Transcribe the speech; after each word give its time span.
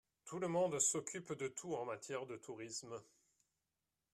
Tout 0.25 0.39
le 0.39 0.47
monde 0.47 0.79
s’occupe 0.79 1.31
de 1.33 1.47
tout 1.47 1.75
en 1.75 1.85
matière 1.85 2.25
de 2.25 2.35
tourisme. 2.35 2.99